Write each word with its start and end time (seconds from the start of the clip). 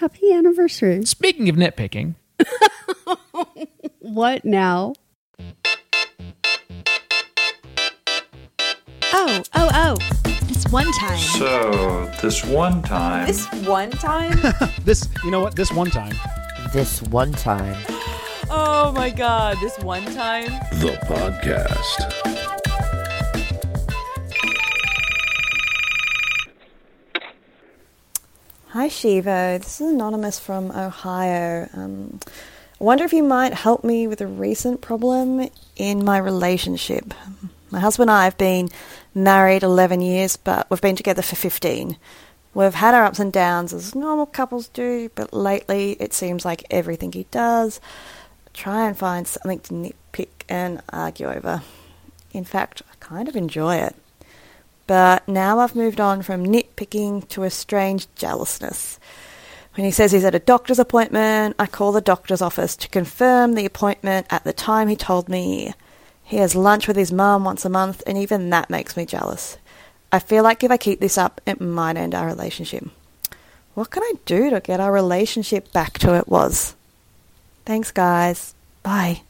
Happy 0.00 0.32
anniversary. 0.32 1.04
Speaking 1.04 1.50
of 1.50 1.56
nitpicking, 1.56 2.14
What 3.98 4.46
now? 4.46 4.94
Oh, 9.12 9.42
oh, 9.54 9.70
oh. 9.74 9.96
This 10.48 10.64
one 10.72 10.90
time. 10.92 11.18
So, 11.18 12.10
this 12.22 12.42
one 12.46 12.80
time. 12.80 13.26
This 13.26 13.46
one 13.66 13.90
time? 13.90 14.38
This, 14.86 15.06
you 15.22 15.30
know 15.30 15.40
what? 15.40 15.54
This 15.54 15.70
one 15.70 15.90
time. 15.90 16.16
This 16.72 17.02
one 17.02 17.32
time. 17.32 17.76
oh 18.48 18.92
my 18.96 19.10
god, 19.10 19.58
this 19.60 19.78
one 19.80 20.06
time? 20.14 20.46
The 20.80 20.96
podcast. 21.04 22.69
Hi 28.72 28.86
Shiva, 28.86 29.58
this 29.60 29.80
is 29.80 29.90
Anonymous 29.90 30.38
from 30.38 30.70
Ohio. 30.70 31.68
Um, 31.74 32.20
I 32.80 32.84
wonder 32.84 33.02
if 33.02 33.12
you 33.12 33.24
might 33.24 33.52
help 33.52 33.82
me 33.82 34.06
with 34.06 34.20
a 34.20 34.28
recent 34.28 34.80
problem 34.80 35.50
in 35.74 36.04
my 36.04 36.18
relationship. 36.18 37.12
My 37.72 37.80
husband 37.80 38.10
and 38.10 38.16
I 38.16 38.22
have 38.26 38.38
been 38.38 38.68
married 39.12 39.64
11 39.64 40.02
years, 40.02 40.36
but 40.36 40.70
we've 40.70 40.80
been 40.80 40.94
together 40.94 41.20
for 41.20 41.34
15. 41.34 41.96
We've 42.54 42.74
had 42.74 42.94
our 42.94 43.02
ups 43.02 43.18
and 43.18 43.32
downs 43.32 43.72
as 43.72 43.96
normal 43.96 44.26
couples 44.26 44.68
do, 44.68 45.10
but 45.16 45.34
lately 45.34 45.96
it 45.98 46.14
seems 46.14 46.44
like 46.44 46.62
everything 46.70 47.10
he 47.10 47.26
does, 47.32 47.80
try 48.54 48.86
and 48.86 48.96
find 48.96 49.26
something 49.26 49.58
to 49.58 49.74
nitpick 49.74 50.44
and 50.48 50.80
argue 50.92 51.26
over. 51.26 51.62
In 52.30 52.44
fact, 52.44 52.82
I 52.88 52.94
kind 53.00 53.26
of 53.26 53.34
enjoy 53.34 53.78
it. 53.78 53.96
But 54.90 55.28
now 55.28 55.60
I've 55.60 55.76
moved 55.76 56.00
on 56.00 56.20
from 56.22 56.44
nitpicking 56.44 57.28
to 57.28 57.44
a 57.44 57.50
strange 57.50 58.12
jealousness. 58.16 58.98
When 59.74 59.84
he 59.84 59.92
says 59.92 60.10
he's 60.10 60.24
at 60.24 60.34
a 60.34 60.40
doctor's 60.40 60.80
appointment, 60.80 61.54
I 61.60 61.68
call 61.68 61.92
the 61.92 62.00
doctor's 62.00 62.42
office 62.42 62.74
to 62.74 62.88
confirm 62.88 63.54
the 63.54 63.66
appointment 63.66 64.26
at 64.30 64.42
the 64.42 64.52
time 64.52 64.88
he 64.88 64.96
told 64.96 65.28
me. 65.28 65.74
He 66.24 66.38
has 66.38 66.56
lunch 66.56 66.88
with 66.88 66.96
his 66.96 67.12
mum 67.12 67.44
once 67.44 67.64
a 67.64 67.68
month, 67.68 68.02
and 68.04 68.18
even 68.18 68.50
that 68.50 68.68
makes 68.68 68.96
me 68.96 69.06
jealous. 69.06 69.58
I 70.10 70.18
feel 70.18 70.42
like 70.42 70.64
if 70.64 70.72
I 70.72 70.76
keep 70.76 70.98
this 70.98 71.16
up, 71.16 71.40
it 71.46 71.60
might 71.60 71.96
end 71.96 72.12
our 72.12 72.26
relationship. 72.26 72.84
What 73.74 73.90
can 73.90 74.02
I 74.02 74.14
do 74.24 74.50
to 74.50 74.58
get 74.58 74.80
our 74.80 74.90
relationship 74.90 75.70
back 75.70 76.00
to 76.00 76.16
it 76.16 76.26
was? 76.26 76.74
Thanks, 77.64 77.92
guys. 77.92 78.56
Bye. 78.82 79.22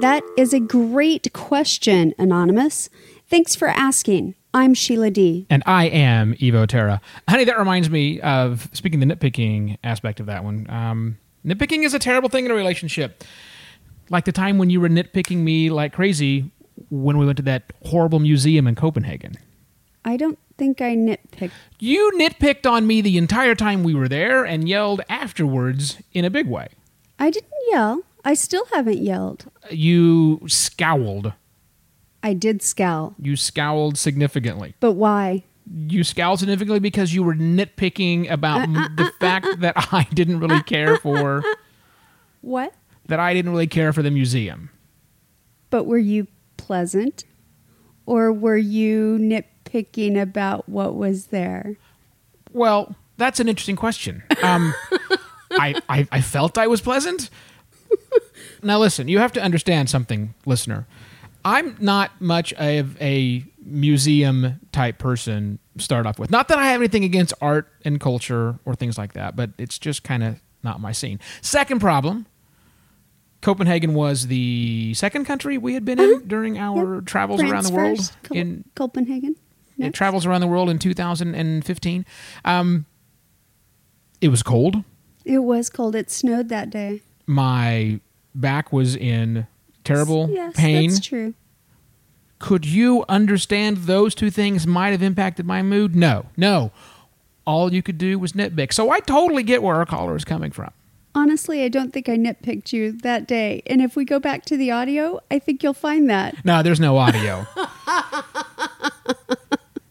That 0.00 0.24
is 0.36 0.52
a 0.52 0.58
great 0.58 1.32
question, 1.32 2.14
Anonymous. 2.18 2.90
Thanks 3.28 3.54
for 3.54 3.68
asking. 3.68 4.34
I'm 4.52 4.74
Sheila 4.74 5.10
Dee 5.10 5.46
and 5.50 5.62
I 5.66 5.86
am 5.86 6.34
Evo 6.34 6.66
Terra. 6.66 7.00
Honey, 7.28 7.44
that 7.44 7.58
reminds 7.58 7.90
me 7.90 8.20
of 8.20 8.68
speaking 8.72 9.00
the 9.00 9.06
nitpicking 9.06 9.78
aspect 9.82 10.20
of 10.20 10.26
that 10.26 10.44
one. 10.44 10.66
Um, 10.68 11.18
nitpicking 11.44 11.84
is 11.84 11.94
a 11.94 11.98
terrible 11.98 12.28
thing 12.28 12.44
in 12.44 12.50
a 12.50 12.54
relationship. 12.54 13.24
Like 14.10 14.24
the 14.24 14.32
time 14.32 14.58
when 14.58 14.68
you 14.70 14.80
were 14.80 14.88
nitpicking 14.88 15.38
me 15.38 15.70
like 15.70 15.92
crazy 15.92 16.50
when 16.90 17.18
we 17.18 17.26
went 17.26 17.36
to 17.38 17.42
that 17.44 17.72
horrible 17.84 18.18
museum 18.20 18.66
in 18.66 18.74
Copenhagen. 18.74 19.36
I 20.04 20.16
don't 20.16 20.38
think 20.58 20.80
I 20.80 20.94
nitpicked. 20.96 21.52
You 21.78 22.12
nitpicked 22.16 22.70
on 22.70 22.86
me 22.86 23.00
the 23.00 23.16
entire 23.16 23.54
time 23.54 23.82
we 23.82 23.94
were 23.94 24.08
there 24.08 24.44
and 24.44 24.68
yelled 24.68 25.00
afterwards 25.08 25.98
in 26.12 26.24
a 26.24 26.30
big 26.30 26.46
way. 26.46 26.68
I 27.18 27.30
didn't 27.30 27.52
yell. 27.70 28.02
I 28.24 28.34
still 28.34 28.64
haven't 28.72 28.98
yelled. 28.98 29.50
You 29.70 30.40
scowled. 30.46 31.32
I 32.22 32.32
did 32.32 32.62
scowl. 32.62 33.14
You 33.18 33.36
scowled 33.36 33.98
significantly. 33.98 34.74
But 34.80 34.92
why? 34.92 35.44
You 35.88 36.04
scowled 36.04 36.40
significantly 36.40 36.80
because 36.80 37.14
you 37.14 37.22
were 37.22 37.34
nitpicking 37.34 38.30
about 38.30 38.60
uh, 38.68 38.72
uh, 38.72 38.84
m- 38.86 38.96
the 38.96 39.04
uh, 39.04 39.10
fact 39.20 39.60
that 39.60 39.74
I 39.92 40.06
didn't 40.14 40.40
really 40.40 40.62
care 40.62 40.96
for 40.98 41.42
What? 42.40 42.72
that 43.08 43.20
I 43.20 43.34
didn't 43.34 43.50
really 43.52 43.66
care 43.66 43.92
for 43.92 44.02
the 44.02 44.10
museum. 44.10 44.70
But 45.70 45.84
were 45.84 45.98
you 45.98 46.26
pleasant? 46.56 47.24
Or 48.06 48.32
were 48.32 48.56
you 48.56 49.18
nitpicking 49.20 50.20
about 50.20 50.68
what 50.68 50.94
was 50.94 51.26
there? 51.26 51.76
Well, 52.52 52.94
that's 53.16 53.40
an 53.40 53.48
interesting 53.48 53.76
question. 53.76 54.22
Um, 54.42 54.74
I, 55.52 55.80
I 55.88 56.08
I 56.10 56.20
felt 56.20 56.58
I 56.58 56.66
was 56.66 56.80
pleasant. 56.80 57.30
Now 58.64 58.78
listen, 58.78 59.08
you 59.08 59.18
have 59.18 59.32
to 59.32 59.42
understand 59.42 59.90
something, 59.90 60.34
listener. 60.46 60.86
I'm 61.44 61.76
not 61.78 62.20
much 62.20 62.52
of 62.54 63.00
a 63.02 63.44
museum 63.64 64.60
type 64.72 64.98
person. 64.98 65.58
Start 65.76 66.06
off 66.06 66.18
with, 66.18 66.30
not 66.30 66.48
that 66.48 66.58
I 66.58 66.66
have 66.68 66.80
anything 66.80 67.04
against 67.04 67.34
art 67.40 67.68
and 67.84 68.00
culture 68.00 68.58
or 68.64 68.74
things 68.74 68.96
like 68.96 69.12
that, 69.14 69.34
but 69.36 69.50
it's 69.58 69.78
just 69.78 70.04
kind 70.04 70.22
of 70.22 70.40
not 70.62 70.80
my 70.80 70.92
scene. 70.92 71.18
Second 71.42 71.80
problem. 71.80 72.26
Copenhagen 73.42 73.92
was 73.92 74.28
the 74.28 74.94
second 74.94 75.26
country 75.26 75.58
we 75.58 75.74
had 75.74 75.84
been 75.84 76.00
in 76.00 76.26
during 76.26 76.56
our 76.56 77.02
travels 77.02 77.40
France 77.40 77.52
around 77.52 77.64
the 77.64 77.72
world. 77.72 77.98
first, 77.98 78.22
Col- 78.22 78.36
in 78.38 78.64
Copenhagen. 78.74 79.36
it 79.78 79.92
travels 79.92 80.24
around 80.24 80.40
the 80.40 80.46
world 80.46 80.70
in 80.70 80.78
2015. 80.78 82.06
Um, 82.46 82.86
it 84.22 84.28
was 84.28 84.42
cold. 84.42 84.76
It 85.26 85.40
was 85.40 85.68
cold. 85.68 85.94
It 85.94 86.10
snowed 86.10 86.48
that 86.48 86.70
day. 86.70 87.02
My 87.26 88.00
back 88.34 88.72
was 88.72 88.96
in 88.96 89.46
terrible 89.84 90.28
yes, 90.30 90.54
pain. 90.56 90.90
that's 90.90 91.06
true. 91.06 91.34
Could 92.38 92.66
you 92.66 93.04
understand 93.08 93.78
those 93.78 94.14
two 94.14 94.30
things 94.30 94.66
might 94.66 94.90
have 94.90 95.02
impacted 95.02 95.46
my 95.46 95.62
mood? 95.62 95.96
No, 95.96 96.26
no. 96.36 96.72
All 97.46 97.72
you 97.72 97.82
could 97.82 97.98
do 97.98 98.18
was 98.18 98.32
nitpick. 98.32 98.72
So 98.72 98.90
I 98.90 99.00
totally 99.00 99.42
get 99.42 99.62
where 99.62 99.76
our 99.76 99.86
caller 99.86 100.16
is 100.16 100.24
coming 100.24 100.50
from. 100.50 100.70
Honestly, 101.14 101.62
I 101.62 101.68
don't 101.68 101.92
think 101.92 102.08
I 102.08 102.16
nitpicked 102.16 102.72
you 102.72 102.92
that 103.02 103.28
day. 103.28 103.62
And 103.66 103.80
if 103.80 103.94
we 103.94 104.04
go 104.04 104.18
back 104.18 104.44
to 104.46 104.56
the 104.56 104.72
audio, 104.72 105.20
I 105.30 105.38
think 105.38 105.62
you'll 105.62 105.72
find 105.72 106.10
that. 106.10 106.44
No, 106.44 106.62
there's 106.62 106.80
no 106.80 106.98
audio. 106.98 107.46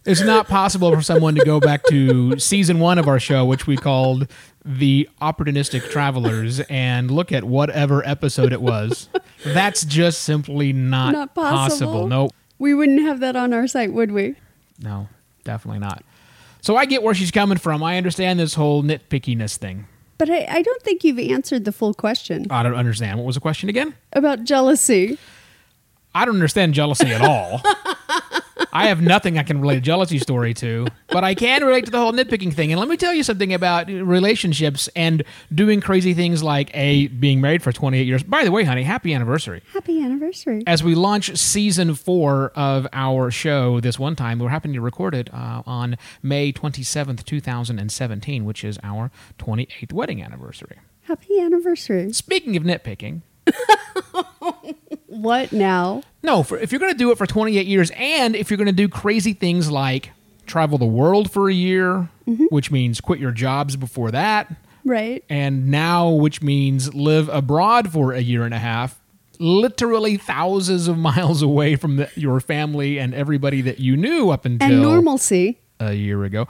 it's 0.06 0.22
not 0.22 0.48
possible 0.48 0.94
for 0.94 1.02
someone 1.02 1.36
to 1.36 1.46
go 1.46 1.60
back 1.60 1.84
to 1.86 2.38
season 2.40 2.80
one 2.80 3.00
of 3.00 3.08
our 3.08 3.20
show, 3.20 3.46
which 3.46 3.66
we 3.68 3.78
called 3.78 4.28
The 4.66 5.10
Opportunistic 5.22 5.90
Travelers, 5.90 6.62
and 6.62 7.12
look 7.12 7.32
at 7.32 7.44
whatever 7.44 8.06
episode 8.08 8.54
it 8.54 8.62
was. 8.62 9.10
That's 9.44 9.84
just 9.84 10.22
simply 10.24 10.72
not, 10.72 11.12
Not 11.12 11.36
possible. 11.36 12.08
Nope. 12.08 12.32
We 12.60 12.74
wouldn't 12.74 13.02
have 13.02 13.20
that 13.20 13.36
on 13.36 13.54
our 13.54 13.68
site, 13.68 13.92
would 13.92 14.12
we? 14.12 14.36
No, 14.80 15.10
definitely 15.44 15.80
not. 15.80 16.04
So 16.62 16.78
I 16.78 16.86
get 16.86 17.04
where 17.04 17.14
she's 17.14 17.32
coming 17.32 17.58
from. 17.58 17.84
I 17.84 17.98
understand 17.98 18.40
this 18.40 18.54
whole 18.54 18.84
nitpickiness 18.84 19.58
thing. 19.58 19.86
But 20.18 20.30
I, 20.30 20.46
I 20.50 20.62
don't 20.62 20.82
think 20.82 21.04
you've 21.04 21.20
answered 21.20 21.66
the 21.66 21.74
full 21.74 21.94
question 21.94 22.48
I 22.50 22.64
don't 22.64 22.76
understand. 22.76 23.18
What 23.18 23.26
was 23.26 23.36
the 23.36 23.42
question 23.42 23.68
again? 23.68 23.94
about 24.14 24.46
jealousy. 24.46 25.18
I 26.16 26.24
don't 26.26 26.36
understand 26.36 26.74
jealousy 26.74 27.08
at 27.12 27.22
all. 27.22 27.62
I 28.74 28.88
have 28.88 29.02
nothing 29.02 29.38
I 29.38 29.44
can 29.44 29.62
relate 29.62 29.78
a 29.78 29.82
jealousy 29.82 30.18
story 30.18 30.56
to, 30.56 30.88
but 31.10 31.24
I 31.24 31.36
can 31.36 31.64
relate 31.64 31.86
to 31.86 31.92
the 31.92 32.00
whole 32.00 32.12
nitpicking 32.12 32.54
thing. 32.54 32.72
And 32.72 32.80
let 32.80 32.90
me 32.90 32.98
tell 32.98 33.14
you 33.14 33.22
something 33.22 33.54
about 33.54 33.88
relationships 33.88 34.90
and 34.96 35.24
doing 35.54 35.80
crazy 35.80 36.16
things 36.16 36.42
like 36.42 36.72
a 36.74 37.08
being 37.08 37.40
married 37.40 37.62
for 37.62 37.72
28 37.72 38.08
years. 38.08 38.24
By 38.24 38.44
the 38.44 38.52
way, 38.52 38.64
honey, 38.64 38.82
happy 38.82 39.14
anniversary. 39.14 39.62
Happy 39.74 40.02
anniversary. 40.02 40.64
As 40.66 40.84
we 40.84 40.96
launch 40.96 41.38
season 41.38 41.94
four 41.94 42.52
of 42.56 42.88
our 42.94 43.30
show 43.30 43.80
this 43.80 44.00
one 44.00 44.16
time, 44.16 44.40
we're 44.40 44.50
happening 44.50 44.74
to 44.74 44.82
record 44.82 45.14
it 45.14 45.32
uh, 45.32 45.62
on 45.68 45.96
May 46.24 46.52
27th, 46.52 47.24
2017, 47.24 48.44
which 48.44 48.64
is 48.64 48.80
our 48.82 49.12
28th 49.38 49.94
wedding 49.94 50.24
anniversary. 50.24 50.80
Happy 51.04 51.40
anniversary. 51.40 52.12
Speaking 52.12 52.58
of 52.58 52.64
nitpicking, 52.64 53.22
What 55.22 55.52
now? 55.52 56.04
No, 56.24 56.44
for, 56.44 56.58
if 56.58 56.72
you're 56.72 56.80
going 56.80 56.92
to 56.92 56.98
do 56.98 57.12
it 57.12 57.18
for 57.18 57.26
28 57.26 57.66
years, 57.68 57.92
and 57.96 58.36
if 58.36 58.50
you're 58.50 58.58
going 58.58 58.68
to 58.68 58.72
do 58.72 58.88
crazy 58.90 59.34
things 59.34 59.70
like 59.70 60.12
travel 60.46 60.78
the 60.78 60.86
world 60.86 61.32
for 61.32 61.50
a 61.50 61.54
year, 61.54 62.10
mm-hmm. 62.28 62.46
which 62.46 62.72
means 62.72 63.00
quit 63.02 63.20
your 63.20 63.32
jobs 63.32 63.76
before 63.76 64.12
that, 64.12 64.54
Right? 64.86 65.24
and 65.30 65.70
now, 65.70 66.10
which 66.10 66.42
means 66.42 66.94
live 66.94 67.30
abroad 67.30 67.92
for 67.92 68.12
a 68.14 68.20
year 68.22 68.44
and 68.44 68.54
a 68.54 68.60
half, 68.60 69.00
literally 69.40 70.18
thousands 70.18 70.88
of 70.88 70.98
miles 71.10 71.42
away 71.42 71.76
from 71.76 71.98
the, 71.98 72.10
your 72.16 72.40
family 72.40 72.98
and 73.00 73.14
everybody 73.14 73.62
that 73.62 73.80
you 73.80 73.96
knew 73.98 74.30
up 74.30 74.46
until 74.46 74.70
And 74.72 74.82
normalcy. 74.82 75.60
a 75.80 75.94
year 75.94 76.24
ago. 76.24 76.48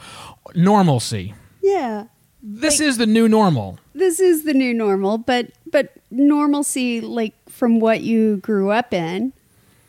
Normalcy. 0.56 1.34
Yeah. 1.62 2.06
This 2.44 2.80
is 2.82 2.98
the 2.98 3.06
new 3.06 3.30
normal. 3.30 3.80
This 3.96 4.20
is 4.20 4.44
the 4.44 4.54
new 4.54 4.74
normal, 4.74 5.18
but 5.18 5.52
but 5.72 5.94
normalcy 6.12 7.00
like 7.02 7.34
from 7.50 7.80
what 7.80 8.02
you 8.02 8.38
grew 8.38 8.70
up 8.70 8.94
in. 8.94 9.32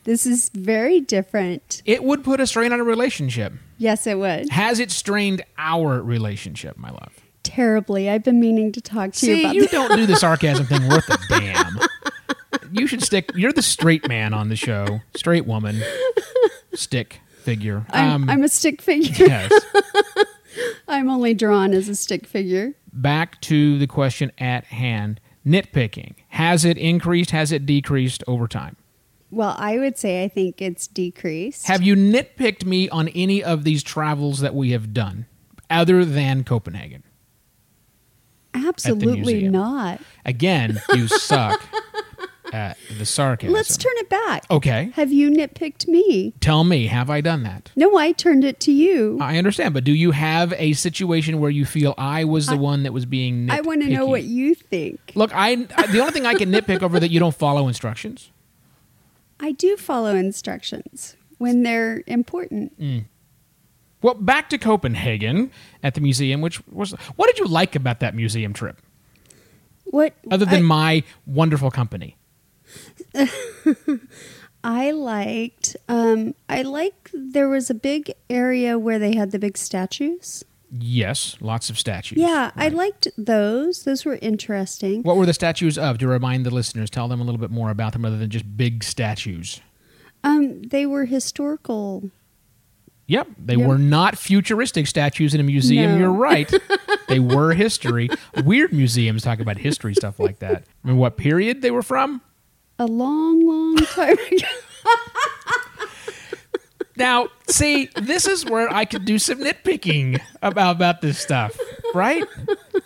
This 0.05 0.25
is 0.27 0.51
very 0.51 1.01
different. 1.01 1.83
It 1.87 2.05
would 2.05 2.23
put 2.23 2.39
a 2.39 2.47
strain 2.47 2.73
on 2.73 2.79
a 2.81 2.85
relationship. 2.85 3.55
Yes, 3.79 4.07
it 4.07 4.19
would. 4.19 4.51
Has 4.51 4.79
it 4.79 4.91
strained 4.91 5.43
our 5.59 6.01
relationship, 6.03 6.77
my 6.77 6.91
love? 6.91 7.13
Terribly. 7.43 8.09
I've 8.11 8.23
been 8.23 8.39
meaning 8.39 8.71
to 8.73 8.81
talk 8.81 9.13
to 9.15 9.27
you 9.27 9.35
See, 9.35 9.45
about 9.45 9.55
you 9.55 9.67
don't 9.69 9.97
do 9.97 10.07
the 10.07 10.17
sarcasm 10.25 10.67
thing 10.67 10.87
worth 10.89 11.09
a 11.09 11.19
damn. 11.29 11.79
You 12.71 12.87
should 12.87 13.03
stick. 13.03 13.31
You're 13.35 13.53
the 13.53 13.63
straight 13.63 14.07
man 14.09 14.33
on 14.35 14.49
the 14.49 14.57
show, 14.57 15.01
straight 15.17 15.47
woman, 15.47 15.83
stick 16.75 17.21
figure. 17.43 17.87
I'm, 17.91 18.11
Um, 18.25 18.31
I'm 18.31 18.43
a 18.43 18.49
stick 18.49 18.81
figure. 18.83 19.27
yes. 19.27 19.53
only 21.09 21.35
drawn 21.35 21.73
as 21.73 21.89
a 21.89 21.95
stick 21.95 22.27
figure. 22.27 22.75
Back 22.93 23.41
to 23.43 23.79
the 23.79 23.87
question 23.87 24.33
at 24.39 24.65
hand 24.67 25.21
nitpicking. 25.47 26.15
Has 26.29 26.65
it 26.65 26.79
increased? 26.79 27.31
Has 27.31 27.53
it 27.53 27.67
decreased 27.67 28.25
over 28.27 28.49
time? 28.49 28.77
Well, 29.31 29.57
I 29.59 29.79
would 29.79 29.99
say 29.99 30.23
I 30.23 30.29
think 30.29 30.63
it's 30.63 30.87
decreased. 30.87 31.67
Have 31.67 31.83
you 31.83 31.97
nitpicked 31.97 32.65
me 32.65 32.89
on 32.89 33.09
any 33.09 33.43
of 33.43 33.65
these 33.65 33.83
travels 33.83 34.41
that 34.41 34.55
we 34.55 34.71
have 34.71 34.95
done 34.95 35.27
other 35.69 36.05
than 36.05 36.45
Copenhagen? 36.45 37.03
Absolutely 38.55 39.49
not. 39.49 40.01
Again, 40.25 40.81
you 40.95 41.09
suck 41.09 41.61
at 42.55 42.79
the 42.99 43.05
sarcasm. 43.05 43.53
Let's 43.53 43.77
turn 43.77 43.93
it 43.97 44.09
back. 44.09 44.45
Okay. 44.51 44.93
Have 44.95 45.13
you 45.13 45.31
nitpicked 45.31 45.89
me? 45.89 46.33
Tell 46.41 46.63
me, 46.63 46.87
have 46.87 47.11
I 47.11 47.21
done 47.21 47.43
that? 47.43 47.73
No, 47.75 47.97
I 47.97 48.13
turned 48.13 48.45
it 48.45 48.61
to 48.61 48.73
you. 48.73 49.19
I 49.21 49.37
understand, 49.39 49.75
but 49.75 49.83
do 49.83 49.93
you 49.93 50.13
have 50.13 50.55
a 50.57 50.73
situation 50.75 51.41
where 51.41 51.51
you 51.51 51.67
feel 51.67 51.95
I 51.99 52.25
was 52.25 52.47
the 52.47 52.57
one 52.57 52.85
that 52.85 52.93
was 52.93 53.07
being 53.07 53.47
nitpicky? 53.47 53.59
I 53.59 53.61
want 53.63 53.83
to 53.83 53.89
know 53.89 54.07
what 54.07 54.23
you 54.23 54.55
think. 54.55 55.13
Look, 55.17 55.35
I 55.35 55.57
the 55.57 55.99
only 55.99 56.13
thing 56.13 56.27
I 56.27 56.35
can 56.35 56.51
nitpick 56.51 56.83
over 56.83 57.01
that 57.01 57.11
you 57.11 57.19
don't 57.19 57.35
follow 57.35 57.67
instructions. 57.67 58.31
I 59.41 59.51
do 59.53 59.77
follow 59.77 60.15
instructions 60.15 61.17
when 61.39 61.65
they're 61.65 62.05
important. 62.07 62.81
Mm. 62.81 63.07
Well, 64.01 64.15
back 64.15 64.49
to 64.51 64.59
Copenhagen 64.59 65.51
at 65.83 65.95
the 65.95 66.01
museum, 66.01 66.41
which 66.41 66.65
was 66.69 66.93
what 67.17 67.27
did 67.27 67.39
you 67.39 67.47
like 67.47 67.75
about 67.75 68.01
that 68.01 68.15
museum 68.15 68.53
trip? 68.53 68.81
What 69.85 70.15
Other 70.31 70.45
than 70.45 70.61
I, 70.61 70.67
my 70.67 71.05
wonderful 71.27 71.71
company. 71.71 72.17
I 74.65 74.93
liked, 74.93 75.77
um, 75.89 76.35
I 76.49 76.63
like 76.63 77.11
there 77.13 77.49
was 77.49 77.69
a 77.69 77.75
big 77.75 78.13
area 78.31 78.79
where 78.79 78.99
they 78.99 79.15
had 79.15 79.31
the 79.31 79.39
big 79.39 79.59
statues. 79.59 80.43
Yes, 80.77 81.37
lots 81.41 81.69
of 81.71 81.79
statues. 81.79 82.19
Yeah, 82.19 82.51
I 82.57 82.69
liked 82.69 83.07
those. 83.19 83.85
Those 83.85 84.05
were 84.05 84.19
interesting. 84.23 85.03
What 85.03 85.17
were 85.17 85.27
the 85.27 85.35
statues 85.35 85.77
of? 85.79 85.99
To 85.99 86.09
remind 86.09 86.45
the 86.47 86.51
listeners, 86.51 86.89
tell 86.91 87.09
them 87.09 87.21
a 87.21 87.25
little 87.25 87.39
bit 87.41 87.51
more 87.51 87.71
about 87.71 87.93
them 87.93 88.05
other 88.05 88.17
than 88.17 88.31
just 88.31 88.57
big 88.57 88.83
statues. 88.83 89.61
Um, 90.25 90.63
they 90.63 90.87
were 90.87 91.05
historical. 91.05 92.11
Yep, 93.07 93.29
they 93.39 93.57
Yep. 93.57 93.69
were 93.69 93.79
not 93.79 94.17
futuristic 94.19 94.87
statues 94.87 95.35
in 95.35 95.41
a 95.41 95.45
museum. 95.45 95.93
No. 95.93 95.99
You're 95.99 96.13
right. 96.13 96.51
they 97.09 97.21
were 97.21 97.53
history. 97.53 98.09
Weird 98.43 98.73
museums 98.73 99.23
talk 99.23 99.41
about 99.41 99.59
history 99.59 99.95
stuff 99.95 100.19
like 100.19 100.39
that. 100.39 100.65
I 100.83 100.89
mean, 100.89 100.97
what 100.97 101.19
period 101.19 101.61
they 101.61 101.71
were 101.71 101.83
from? 101.83 102.23
A 102.79 102.87
long, 102.87 103.47
long 103.47 103.77
time 103.77 104.19
ago. 104.19 104.47
Now, 106.97 107.29
see, 107.49 107.89
this 107.97 108.27
is 108.27 108.45
where 108.45 108.73
I 108.73 108.85
could 108.85 109.05
do 109.05 109.19
some 109.19 109.39
nitpicking 109.41 110.21
about 110.43 110.77
about 110.77 111.01
this 111.01 111.19
stuff, 111.19 111.59
right? 111.93 112.23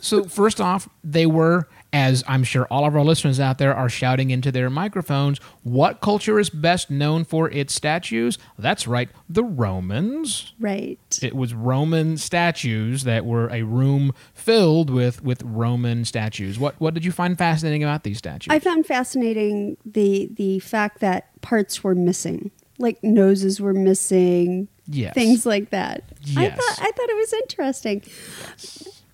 So, 0.00 0.25
first 0.25 0.62
off, 0.62 0.88
they 1.05 1.26
were, 1.26 1.69
as 1.93 2.23
I'm 2.29 2.44
sure 2.44 2.67
all 2.67 2.85
of 2.87 2.94
our 2.94 3.02
listeners 3.02 3.40
out 3.40 3.56
there 3.56 3.75
are 3.75 3.88
shouting 3.88 4.31
into 4.31 4.52
their 4.52 4.69
microphones, 4.69 5.38
what 5.62 6.00
culture 6.02 6.38
is 6.38 6.50
best 6.50 6.90
known 6.90 7.25
for 7.25 7.50
its 7.50 7.75
statues? 7.75 8.37
That's 8.58 8.87
right, 8.87 9.08
the 9.29 9.43
Romans. 9.44 10.52
right. 10.61 10.99
It 11.23 11.35
was 11.35 11.55
Roman 11.55 12.19
statues 12.19 13.05
that 13.05 13.25
were 13.25 13.49
a 13.49 13.62
room 13.62 14.12
filled 14.35 14.90
with 14.90 15.23
with 15.25 15.43
Roman 15.43 16.05
statues. 16.05 16.58
What 16.58 16.75
what 16.79 16.93
did 16.94 17.05
you 17.06 17.12
find 17.12 17.38
fascinating 17.38 17.82
about 17.82 18.05
these 18.05 18.19
statues? 18.19 18.52
I 18.52 18.58
found 18.58 18.85
fascinating 18.85 19.76
the 19.87 20.29
the 20.32 20.58
fact 20.58 21.00
that 21.00 21.40
parts 21.40 21.82
were 21.82 21.94
missing, 21.94 22.50
like 22.79 23.02
noses 23.02 23.61
were 23.62 23.75
missing, 23.75 24.69
Yes. 24.90 25.14
things 25.14 25.46
like 25.46 25.70
that. 25.70 26.05
Yes. 26.23 26.37
I 26.37 26.49
thought 26.56 26.79
I 26.87 26.90
thought 26.93 27.08
it 27.08 27.17
was 27.17 27.32
interesting. 27.32 28.02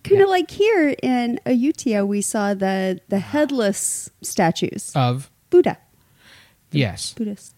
Kind 0.04 0.20
of 0.22 0.28
like 0.28 0.50
here 0.50 0.94
in 1.02 1.40
Ayutthaya, 1.46 2.06
we 2.06 2.20
saw 2.20 2.54
the 2.54 3.00
the 3.08 3.18
headless 3.18 4.10
statues, 4.22 4.92
of 4.94 5.30
Buddha, 5.50 5.78
yes. 6.70 7.12
Buddhist. 7.14 7.54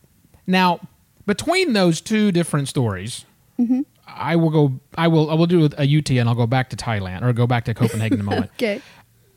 Now, 0.47 0.81
between 1.27 1.73
those 1.73 2.01
two 2.01 2.33
different 2.33 2.69
stories, 2.69 3.25
Mm-hmm. 3.59 3.81
I 4.07 4.37
will 4.37 4.51
go. 4.51 4.81
I 4.97 5.09
will. 5.09 5.31
I 5.31 5.35
will 5.35 5.47
do 5.47 5.65
a 5.79 5.99
UT, 5.99 6.11
and 6.11 6.29
I'll 6.29 6.35
go 6.35 6.47
back 6.47 6.71
to 6.71 6.77
Thailand 6.77 7.23
or 7.23 7.33
go 7.33 7.47
back 7.47 7.65
to 7.65 7.75
Copenhagen 7.75 8.21
in 8.21 8.21
a 8.21 8.25
moment. 8.31 8.51
Okay. 8.57 8.81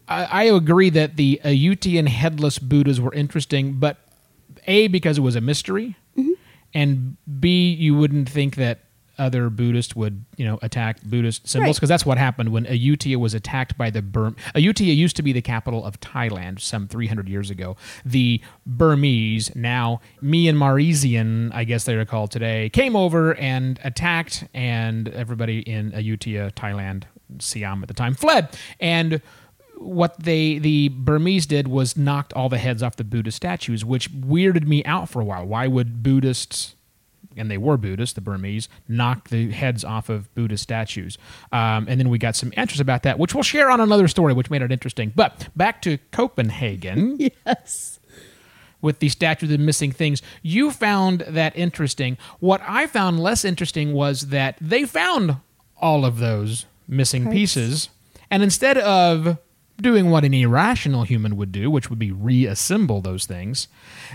I, 0.07 0.23
I 0.25 0.43
agree 0.43 0.89
that 0.91 1.15
the 1.15 1.39
Ayutthaya 1.43 2.07
headless 2.07 2.59
Buddhas 2.59 2.99
were 3.01 3.13
interesting, 3.13 3.73
but 3.79 3.97
a 4.67 4.87
because 4.87 5.17
it 5.17 5.21
was 5.21 5.35
a 5.35 5.41
mystery, 5.41 5.95
Mm-hmm. 6.17 6.31
and 6.73 7.17
b 7.39 7.71
you 7.73 7.95
wouldn't 7.95 8.29
think 8.29 8.55
that 8.57 8.79
other 9.19 9.49
Buddhists 9.49 9.95
would 9.95 10.25
you 10.37 10.45
know 10.45 10.57
attack 10.61 11.01
Buddhist 11.03 11.47
symbols 11.47 11.67
Right. 11.67 11.75
because 11.75 11.89
that's 11.89 12.05
what 12.05 12.17
happened 12.17 12.49
when 12.49 12.65
Ayutthaya 12.65 13.17
was 13.17 13.33
attacked 13.33 13.77
by 13.77 13.89
the 13.89 14.01
Burm. 14.01 14.35
Ayutthaya 14.55 14.95
used 14.95 15.15
to 15.17 15.21
be 15.21 15.33
the 15.33 15.41
capital 15.41 15.85
of 15.85 15.99
Thailand 15.99 16.59
some 16.61 16.87
300 16.87 17.27
years 17.29 17.49
ago. 17.49 17.75
The 18.05 18.41
Burmese, 18.65 19.55
now 19.55 20.01
Myanmaresian, 20.23 21.53
I 21.53 21.63
guess 21.63 21.83
they 21.85 21.95
are 21.95 22.05
called 22.05 22.31
today, 22.31 22.69
came 22.69 22.95
over 22.95 23.35
and 23.35 23.79
attacked, 23.83 24.45
and 24.53 25.07
everybody 25.09 25.59
in 25.59 25.91
Ayutthaya, 25.91 26.51
Thailand, 26.53 27.03
Siam 27.39 27.81
at 27.83 27.87
the 27.87 27.93
time, 27.93 28.13
fled. 28.15 28.57
And 28.79 29.21
what 29.77 30.19
they 30.21 30.59
the 30.59 30.89
Burmese 30.89 31.45
did 31.45 31.67
was 31.67 31.95
knocked 31.95 32.33
all 32.33 32.49
the 32.49 32.57
heads 32.57 32.83
off 32.83 32.97
the 32.97 33.03
Buddha 33.03 33.31
statues, 33.31 33.85
which 33.85 34.11
weirded 34.11 34.67
me 34.67 34.83
out 34.83 35.07
for 35.09 35.21
a 35.21 35.25
while. 35.25 35.45
Why 35.45 35.67
would 35.67 36.03
Buddhists 36.03 36.75
and 37.37 37.49
they 37.49 37.57
were 37.57 37.77
Buddhists, 37.77 38.13
the 38.13 38.21
Burmese, 38.21 38.69
knocked 38.87 39.29
the 39.29 39.51
heads 39.51 39.83
off 39.83 40.09
of 40.09 40.33
Buddhist 40.35 40.63
statues. 40.63 41.17
Um, 41.51 41.85
and 41.87 41.99
then 41.99 42.09
we 42.09 42.17
got 42.17 42.35
some 42.35 42.51
answers 42.57 42.79
about 42.79 43.03
that, 43.03 43.19
which 43.19 43.33
we'll 43.33 43.43
share 43.43 43.69
on 43.69 43.79
another 43.79 44.07
story, 44.07 44.33
which 44.33 44.49
made 44.49 44.61
it 44.61 44.71
interesting. 44.71 45.13
But 45.15 45.47
back 45.55 45.81
to 45.83 45.97
Copenhagen 46.11 47.17
Yes. 47.45 47.99
with 48.81 48.99
the 48.99 49.09
statues 49.09 49.51
and 49.51 49.65
missing 49.65 49.91
things. 49.91 50.21
You 50.41 50.71
found 50.71 51.21
that 51.27 51.55
interesting. 51.55 52.17
What 52.39 52.61
I 52.67 52.87
found 52.87 53.19
less 53.19 53.45
interesting 53.45 53.93
was 53.93 54.27
that 54.29 54.57
they 54.59 54.85
found 54.85 55.37
all 55.77 56.05
of 56.05 56.17
those 56.19 56.65
missing 56.87 57.23
Parts. 57.25 57.35
pieces. 57.35 57.89
And 58.31 58.41
instead 58.43 58.77
of 58.77 59.37
doing 59.81 60.09
what 60.09 60.25
an 60.25 60.33
irrational 60.33 61.03
human 61.03 61.37
would 61.37 61.51
do, 61.51 61.71
which 61.71 61.89
would 61.89 61.99
be 61.99 62.11
reassemble 62.11 63.01
those 63.01 63.25
things, 63.25 63.67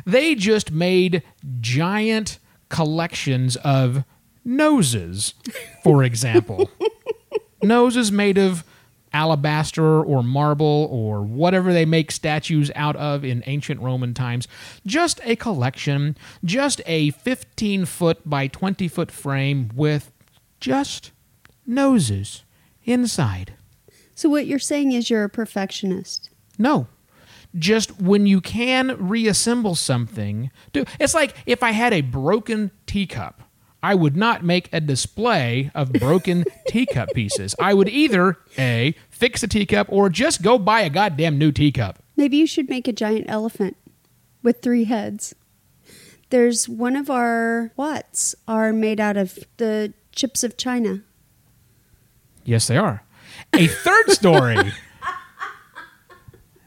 they 0.04 0.34
just 0.34 0.70
made 0.72 1.22
giant 1.60 2.38
collections 2.68 3.56
of 3.56 4.04
noses, 4.44 5.34
for 5.82 6.02
example. 6.04 6.70
noses 7.62 8.12
made 8.12 8.38
of 8.38 8.64
alabaster 9.12 10.02
or 10.02 10.22
marble 10.22 10.88
or 10.90 11.22
whatever 11.22 11.72
they 11.72 11.84
make 11.84 12.10
statues 12.10 12.70
out 12.74 12.96
of 12.96 13.24
in 13.24 13.42
ancient 13.46 13.80
Roman 13.80 14.12
times. 14.12 14.48
Just 14.84 15.20
a 15.22 15.36
collection, 15.36 16.16
just 16.44 16.82
a 16.84 17.10
15 17.10 17.84
foot 17.86 18.28
by 18.28 18.48
20 18.48 18.88
foot 18.88 19.12
frame 19.12 19.70
with 19.74 20.10
just 20.60 21.12
noses 21.64 22.42
inside. 22.84 23.54
So 24.14 24.28
what 24.28 24.46
you're 24.46 24.58
saying 24.58 24.92
is 24.92 25.08
you're 25.08 25.24
a 25.24 25.28
perfectionist. 25.28 26.30
No. 26.58 26.88
Just 27.56 28.00
when 28.00 28.26
you 28.26 28.40
can 28.40 28.96
reassemble 28.98 29.74
something, 29.74 30.50
do 30.72 30.84
it's 30.98 31.14
like 31.14 31.34
if 31.46 31.62
I 31.62 31.70
had 31.70 31.92
a 31.92 32.00
broken 32.00 32.70
teacup, 32.86 33.42
I 33.82 33.94
would 33.94 34.16
not 34.16 34.42
make 34.42 34.70
a 34.72 34.80
display 34.80 35.70
of 35.74 35.92
broken 35.92 36.46
teacup 36.68 37.10
pieces. 37.14 37.54
I 37.60 37.74
would 37.74 37.88
either 37.88 38.38
A, 38.58 38.94
fix 39.10 39.42
a 39.42 39.46
teacup 39.46 39.88
or 39.90 40.08
just 40.08 40.42
go 40.42 40.58
buy 40.58 40.80
a 40.80 40.90
goddamn 40.90 41.38
new 41.38 41.52
teacup. 41.52 42.02
Maybe 42.16 42.38
you 42.38 42.46
should 42.46 42.70
make 42.70 42.88
a 42.88 42.92
giant 42.92 43.26
elephant 43.28 43.76
with 44.42 44.62
three 44.62 44.84
heads. 44.84 45.34
There's 46.30 46.68
one 46.68 46.96
of 46.96 47.10
our 47.10 47.72
watts 47.76 48.34
are 48.48 48.72
made 48.72 49.00
out 49.00 49.16
of 49.16 49.38
the 49.58 49.92
chips 50.12 50.42
of 50.42 50.56
China. 50.56 51.02
Yes, 52.44 52.66
they 52.66 52.76
are. 52.76 53.02
A 53.52 53.66
third 53.66 54.10
story. 54.10 54.72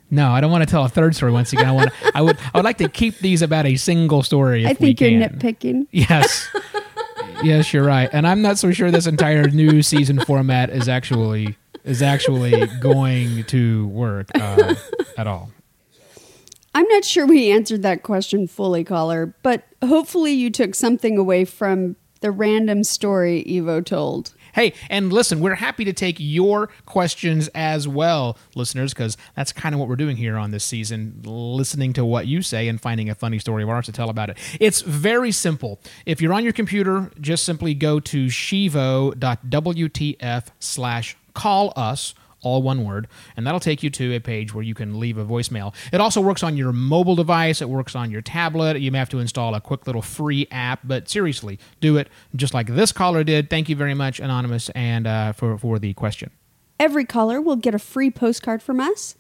No, 0.10 0.30
I 0.30 0.40
don't 0.40 0.52
want 0.52 0.64
to 0.64 0.70
tell 0.70 0.86
a 0.86 0.90
third 0.90 1.16
story 1.16 1.32
once 1.32 1.52
again. 1.54 1.68
I 1.68 1.72
want 1.72 1.92
I 2.16 2.22
would 2.22 2.38
I 2.54 2.58
would 2.58 2.66
like 2.66 2.78
to 2.78 2.90
keep 2.90 3.20
these 3.20 3.42
about 3.42 3.66
a 3.66 3.76
single 3.76 4.24
story 4.24 4.64
if 4.64 4.72
I 4.72 4.74
think 4.74 5.02
you're 5.02 5.10
can. 5.10 5.40
nitpicking. 5.40 5.88
Yes. 5.92 6.48
yes, 7.44 7.74
you're 7.74 7.84
right. 7.84 8.10
And 8.14 8.26
I'm 8.26 8.42
not 8.42 8.58
so 8.58 8.72
sure 8.72 8.90
this 8.90 9.08
entire 9.08 9.48
new 9.50 9.82
season 9.82 10.20
format 10.20 10.70
is 10.70 10.88
actually 10.88 11.58
is 11.84 12.02
actually 12.02 12.68
going 12.80 13.44
to 13.46 13.88
work 13.88 14.28
uh, 14.36 14.76
at 15.18 15.28
all. 15.28 15.52
I'm 16.74 16.88
not 16.90 17.04
sure 17.04 17.26
we 17.26 17.52
answered 17.52 17.82
that 17.84 18.04
question 18.04 18.48
fully, 18.48 18.84
caller, 18.84 19.34
but 19.42 19.64
hopefully 19.84 20.34
you 20.34 20.52
took 20.52 20.76
something 20.76 21.18
away 21.18 21.44
from 21.44 21.96
the 22.22 22.30
random 22.30 22.84
story 22.84 23.44
Evo 23.48 23.84
told. 23.84 24.34
Hey, 24.58 24.74
and 24.90 25.14
listen, 25.14 25.40
we're 25.40 25.54
happy 25.54 25.86
to 25.86 25.94
take 25.94 26.16
your 26.18 26.70
questions 26.88 27.48
as 27.54 27.88
well, 27.88 28.40
listeners, 28.56 28.92
because 28.92 29.16
that's 29.36 29.52
kind 29.52 29.76
of 29.76 29.80
what 29.80 29.88
we're 29.88 29.96
doing 29.96 30.18
here 30.18 30.36
on 30.36 30.50
this 30.50 30.64
season, 30.64 31.22
listening 31.24 31.94
to 31.94 32.04
what 32.04 32.26
you 32.26 32.42
say 32.42 32.68
and 32.68 32.82
finding 32.82 33.08
a 33.08 33.14
funny 33.14 33.38
story 33.38 33.62
of 33.62 33.70
ours 33.70 33.86
to 33.86 33.92
tell 33.92 34.10
about 34.10 34.32
it. 34.32 34.38
It's 34.60 34.82
very 34.82 35.32
simple. 35.32 35.80
If 36.08 36.24
you're 36.24 36.34
on 36.34 36.44
your 36.44 36.54
computer, 36.54 37.12
just 37.22 37.44
simply 37.44 37.76
go 37.76 38.00
to 38.00 38.30
shivo.wtf 38.30 39.14
slash 40.60 41.16
call 41.36 41.72
us 41.76 42.16
all 42.48 42.62
one 42.62 42.86
word, 42.86 43.08
and 43.36 43.46
that'll 43.46 43.60
take 43.60 43.84
you 43.84 43.90
to 43.90 44.16
a 44.16 44.20
page 44.20 44.54
where 44.54 44.64
you 44.64 44.74
can 44.74 45.00
leave 45.00 45.18
a 45.18 45.26
voicemail. 45.26 45.76
It 45.92 46.00
also 46.00 46.22
works 46.22 46.44
on 46.44 46.56
your 46.56 46.72
mobile 46.72 47.16
device, 47.16 47.62
it 47.62 47.70
works 47.70 47.96
on 47.96 48.10
your 48.10 48.22
tablet. 48.22 48.80
You 48.80 48.92
may 48.92 49.00
have 49.00 49.10
to 49.10 49.20
install 49.20 49.54
a 49.54 49.62
quick 49.62 49.86
little 49.86 50.02
free 50.02 50.48
app, 50.50 50.80
but 50.84 51.10
seriously, 51.10 51.60
do 51.82 51.98
it 51.98 52.08
just 52.36 52.54
like 52.54 52.68
this 52.68 52.92
caller 52.92 53.24
did. 53.24 53.50
Thank 53.50 53.68
you 53.68 53.76
very 53.76 53.94
much, 53.94 54.20
Anonymous, 54.20 54.70
and 54.70 55.06
uh, 55.06 55.34
for, 55.34 55.58
for 55.58 55.78
the 55.78 55.94
question. 55.94 56.32
Every 56.80 57.06
caller 57.06 57.42
will 57.42 57.56
get 57.56 57.76
a 57.76 57.80
free 57.80 58.12
postcard 58.12 58.62
from 58.62 58.80
us, 58.80 59.16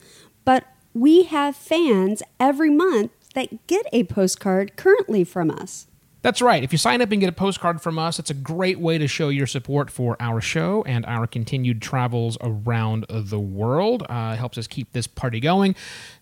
but 0.46 0.65
we 0.93 1.24
have 1.24 1.55
fans 1.55 2.24
every 2.39 2.69
month 2.69 3.12
that 3.34 3.67
get 3.67 3.86
a 3.91 4.03
postcard 4.05 4.75
currently 4.77 5.24
from 5.24 5.51
us. 5.51 5.88
That's 6.27 6.41
right. 6.41 6.62
If 6.62 6.74
you 6.74 6.77
sign 6.77 7.01
up 7.01 7.10
and 7.13 7.22
get 7.22 7.29
a 7.29 7.31
postcard 7.31 7.81
from 7.81 7.98
us, 7.98 8.19
it's 8.19 8.29
a 8.29 8.34
great 8.34 8.81
way 8.81 8.98
to 8.98 9.07
show 9.07 9.29
your 9.29 9.48
support 9.48 9.89
for 9.89 10.17
our 10.19 10.41
show 10.41 10.84
and 10.86 11.05
our 11.05 11.25
continued 11.25 11.81
travels 11.81 12.38
around 12.41 13.05
the 13.07 13.39
world. 13.39 14.03
Uh, 14.10 14.31
it 14.34 14.38
helps 14.38 14.57
us 14.57 14.67
keep 14.67 14.91
this 14.91 15.07
party 15.07 15.39
going. 15.39 15.74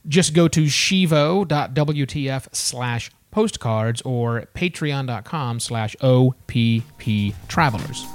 Just 0.07 0.35
go 0.35 0.47
to 0.47 0.67
shivo.wtf 0.67 2.47
slash 2.51 3.09
postcards 3.31 4.03
or 4.03 4.47
patreon.com 4.53 5.59
slash 5.59 5.95
OPP 6.01 7.33
travelers. 7.47 8.05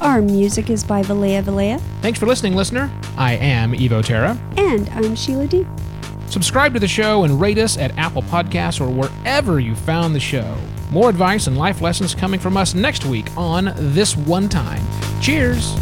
Our 0.00 0.22
music 0.22 0.68
is 0.68 0.82
by 0.82 1.02
Valea 1.02 1.44
Valea, 1.44 1.80
Thanks 2.02 2.18
for 2.18 2.26
listening, 2.26 2.56
listener. 2.56 2.90
I 3.16 3.34
am 3.34 3.72
Evo 3.74 4.04
Terra. 4.04 4.36
and 4.56 4.88
I'm 4.88 5.14
Sheila 5.14 5.46
Dee 5.46 5.64
Subscribe 6.26 6.74
to 6.74 6.80
the 6.80 6.88
show 6.88 7.22
and 7.22 7.40
rate 7.40 7.58
us 7.58 7.78
at 7.78 7.96
Apple 7.96 8.22
Podcasts 8.22 8.80
or 8.80 8.90
wherever 8.90 9.60
you 9.60 9.76
found 9.76 10.12
the 10.12 10.20
show. 10.20 10.56
More 10.90 11.08
advice 11.08 11.46
and 11.46 11.56
life 11.56 11.80
lessons 11.80 12.14
coming 12.14 12.40
from 12.40 12.56
us 12.56 12.74
next 12.74 13.04
week 13.04 13.26
on 13.36 13.72
This 13.76 14.16
One 14.16 14.48
Time. 14.48 14.82
Cheers! 15.20 15.76